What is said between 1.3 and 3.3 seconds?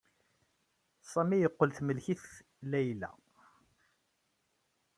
yeqqel temlek-it Layla.